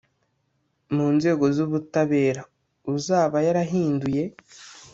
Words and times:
mu 0.95 1.07
nzego 1.15 1.43
z 1.55 1.57
ubutabera 1.65 2.41
uzaba 2.95 3.37
yarahinduye 3.45 4.23